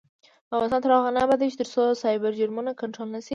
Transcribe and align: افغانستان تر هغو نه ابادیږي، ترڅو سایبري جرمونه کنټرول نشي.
افغانستان 0.53 0.81
تر 0.83 0.91
هغو 0.97 1.15
نه 1.15 1.19
ابادیږي، 1.25 1.57
ترڅو 1.61 1.83
سایبري 2.03 2.37
جرمونه 2.41 2.71
کنټرول 2.81 3.09
نشي. 3.15 3.29